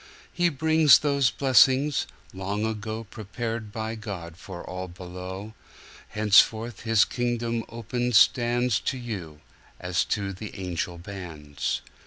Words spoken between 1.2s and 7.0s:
blessings, long agoPrepared by God for all below; Henceforth